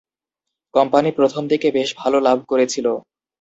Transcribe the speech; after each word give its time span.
Company 0.73 1.09
প্রথমদিকে 1.11 1.67
বেশ 1.77 1.89
ভালো 1.97 2.17
লাভ 2.19 2.37
করেছিল। 2.47 2.87